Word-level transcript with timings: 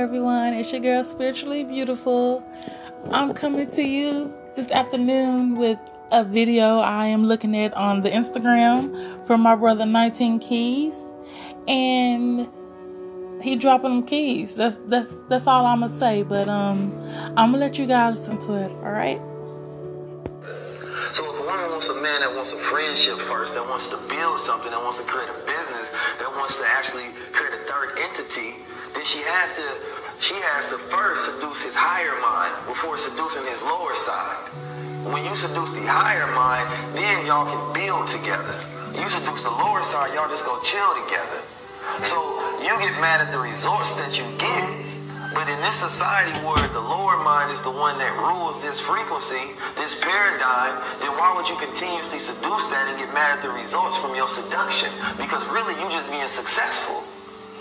everyone? 0.00 0.54
It's 0.54 0.72
your 0.72 0.80
girl, 0.80 1.04
Spiritually 1.04 1.62
Beautiful. 1.62 2.42
I'm 3.10 3.34
coming 3.34 3.70
to 3.72 3.82
you 3.82 4.32
this 4.56 4.70
afternoon 4.70 5.56
with 5.56 5.78
a 6.10 6.24
video 6.24 6.78
I 6.78 7.06
am 7.06 7.26
looking 7.26 7.54
at 7.54 7.74
on 7.74 8.00
the 8.00 8.08
Instagram 8.08 9.26
from 9.26 9.42
my 9.42 9.54
brother 9.54 9.84
19 9.84 10.38
Keys. 10.38 10.94
And 11.68 12.48
he 13.42 13.56
dropping 13.56 13.90
them 13.90 14.06
keys. 14.06 14.54
That's 14.54 14.76
that's 14.86 15.12
that's 15.28 15.46
all 15.46 15.66
I'm 15.66 15.80
gonna 15.80 15.92
say. 15.98 16.22
But 16.22 16.48
um 16.48 16.92
I'm 17.36 17.52
gonna 17.52 17.58
let 17.58 17.78
you 17.78 17.86
guys 17.86 18.16
listen 18.16 18.38
to 18.48 18.54
it, 18.54 18.70
alright? 18.80 19.20
So 21.12 21.28
if 21.28 21.40
a 21.40 21.44
woman 21.44 21.70
wants 21.72 21.88
a 21.88 22.00
man 22.00 22.20
that 22.20 22.32
wants 22.34 22.52
a 22.52 22.56
friendship 22.56 23.18
first, 23.18 23.54
that 23.54 23.68
wants 23.68 23.90
to 23.90 23.96
build 24.08 24.38
something, 24.38 24.70
that 24.70 24.80
wants 24.80 24.98
to 24.98 25.04
create 25.04 25.28
a 25.28 25.38
business, 25.44 25.90
that 26.18 26.30
wants 26.36 26.56
to 26.58 26.64
actually 26.64 27.10
create 27.32 27.52
a 27.52 27.62
third 27.68 27.98
she 29.10 29.26
has 29.26 29.58
to 29.58 29.66
she 30.22 30.38
has 30.54 30.70
to 30.70 30.78
first 30.78 31.26
seduce 31.26 31.66
his 31.66 31.74
higher 31.74 32.14
mind 32.22 32.54
before 32.70 32.94
seducing 32.94 33.42
his 33.50 33.58
lower 33.66 33.90
side. 33.98 34.46
When 35.10 35.26
you 35.26 35.34
seduce 35.34 35.74
the 35.74 35.82
higher 35.82 36.30
mind, 36.30 36.70
then 36.94 37.26
y'all 37.26 37.48
can 37.48 37.58
build 37.74 38.06
together. 38.06 38.54
You 38.94 39.02
seduce 39.10 39.42
the 39.42 39.50
lower 39.50 39.82
side, 39.82 40.14
y'all 40.14 40.30
just 40.30 40.46
go 40.46 40.62
chill 40.62 40.94
together. 41.02 41.42
So 42.06 42.38
you 42.62 42.70
get 42.78 42.94
mad 43.02 43.18
at 43.18 43.34
the 43.34 43.42
results 43.42 43.98
that 43.98 44.14
you 44.14 44.22
get, 44.38 44.62
but 45.34 45.50
in 45.50 45.58
this 45.66 45.82
society 45.82 46.30
where 46.46 46.62
the 46.70 46.84
lower 46.84 47.18
mind 47.26 47.50
is 47.50 47.58
the 47.66 47.74
one 47.74 47.98
that 47.98 48.14
rules 48.14 48.62
this 48.62 48.78
frequency, 48.78 49.42
this 49.74 49.98
paradigm, 49.98 50.78
then 51.02 51.10
why 51.18 51.34
would 51.34 51.50
you 51.50 51.58
continuously 51.58 52.22
seduce 52.22 52.70
that 52.70 52.86
and 52.86 52.94
get 52.94 53.10
mad 53.10 53.34
at 53.34 53.42
the 53.42 53.50
results 53.50 53.98
from 53.98 54.14
your 54.14 54.30
seduction? 54.30 54.92
Because 55.18 55.42
really 55.50 55.74
you 55.82 55.90
just 55.90 56.06
being 56.14 56.30
successful. 56.30 57.02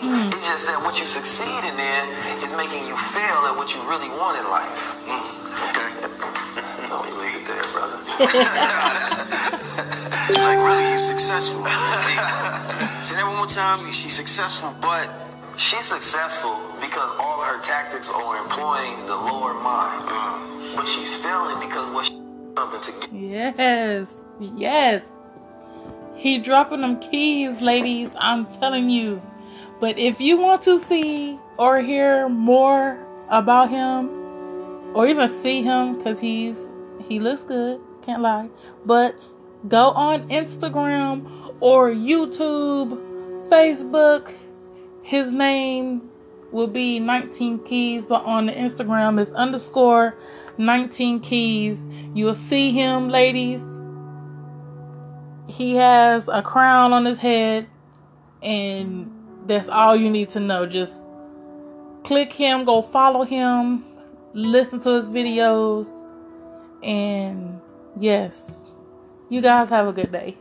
Mm. 0.00 0.32
It's 0.32 0.46
just 0.46 0.66
that 0.66 0.82
what 0.82 0.98
you 1.00 1.06
succeeding 1.06 1.78
in 1.78 2.08
is 2.44 2.52
making 2.56 2.86
you 2.86 2.96
fail 3.12 3.46
at 3.48 3.56
what 3.56 3.74
you 3.74 3.80
really 3.88 4.08
want 4.08 4.38
in 4.38 4.44
life. 4.50 5.04
Mm. 5.08 5.24
Okay. 5.70 5.90
Let 6.88 7.04
me 7.04 7.10
leave 7.16 7.36
it 7.40 7.46
there, 7.48 7.64
brother. 7.72 7.98
it's 10.30 10.42
like 10.42 10.58
really 10.58 10.90
you 10.92 10.98
successful. 10.98 11.64
Say 13.02 13.16
that 13.16 13.26
one 13.26 13.36
more 13.36 13.46
time. 13.46 13.90
She's 13.92 14.12
successful, 14.12 14.74
but 14.80 15.10
She's 15.58 15.86
successful 15.86 16.60
because 16.82 17.10
all 17.18 17.40
her 17.40 17.58
tactics 17.62 18.10
are 18.12 18.36
employing 18.36 19.06
the 19.06 19.16
lower 19.16 19.54
mind. 19.54 20.04
Uh, 20.06 20.38
but 20.76 20.86
she's 20.86 21.16
failing 21.16 21.58
because 21.66 21.88
what 21.94 22.04
she 22.04 22.12
something 22.56 22.80
to 22.80 22.92
get. 23.00 23.12
Yes. 23.12 24.08
Yes. 24.38 25.02
He 26.14 26.38
dropping 26.38 26.82
them 26.82 27.00
keys, 27.00 27.62
ladies. 27.62 28.10
I'm 28.18 28.44
telling 28.46 28.90
you. 28.90 29.22
But 29.80 29.98
if 29.98 30.20
you 30.20 30.38
want 30.38 30.62
to 30.62 30.80
see 30.80 31.38
or 31.58 31.80
hear 31.80 32.28
more 32.28 32.98
about 33.28 33.70
him, 33.70 34.10
or 34.94 35.06
even 35.06 35.28
see 35.28 35.62
him, 35.62 35.98
because 35.98 36.18
he's 36.18 36.68
he 37.08 37.20
looks 37.20 37.42
good, 37.42 37.80
can't 38.02 38.22
lie. 38.22 38.48
But 38.84 39.24
go 39.68 39.90
on 39.90 40.28
Instagram 40.28 41.54
or 41.60 41.90
YouTube, 41.90 42.98
Facebook 43.48 44.32
his 45.06 45.30
name 45.30 46.10
will 46.50 46.66
be 46.66 46.98
19 46.98 47.60
keys, 47.60 48.06
but 48.06 48.24
on 48.24 48.46
the 48.46 48.52
Instagram 48.52 49.20
is 49.20 49.30
underscore 49.30 50.16
19 50.58 51.20
keys. 51.20 51.86
You'll 52.12 52.34
see 52.34 52.72
him, 52.72 53.08
ladies. 53.08 53.62
He 55.46 55.76
has 55.76 56.26
a 56.26 56.42
crown 56.42 56.92
on 56.92 57.04
his 57.04 57.20
head, 57.20 57.68
and 58.42 59.15
that's 59.46 59.68
all 59.68 59.96
you 59.96 60.10
need 60.10 60.30
to 60.30 60.40
know. 60.40 60.66
Just 60.66 60.94
click 62.04 62.32
him, 62.32 62.64
go 62.64 62.82
follow 62.82 63.24
him, 63.24 63.84
listen 64.32 64.80
to 64.80 64.90
his 64.90 65.08
videos, 65.08 65.90
and 66.82 67.60
yes, 67.98 68.52
you 69.28 69.40
guys 69.40 69.68
have 69.68 69.88
a 69.88 69.92
good 69.92 70.12
day. 70.12 70.36